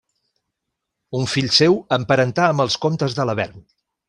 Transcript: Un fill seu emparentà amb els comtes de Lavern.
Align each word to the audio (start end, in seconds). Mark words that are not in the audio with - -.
Un 1.19 1.29
fill 1.33 1.49
seu 1.59 1.77
emparentà 2.01 2.49
amb 2.55 2.65
els 2.67 2.79
comtes 2.87 3.19
de 3.21 3.29
Lavern. 3.33 3.63